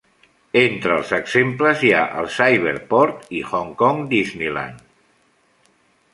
Entre 0.59 0.95
els 1.01 1.11
exemples 1.17 1.83
hi 1.89 1.93
ha 1.97 2.01
el 2.21 2.31
Cyberport 2.39 3.29
i 3.41 3.43
Hong 3.51 3.71
Kong 3.83 4.03
Disneyland. 4.17 4.83